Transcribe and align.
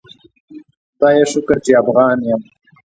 خدایه 0.95 1.25
شکر 1.31 1.57
چی 1.65 1.71
افغان 1.81 2.17
یم 2.27 2.41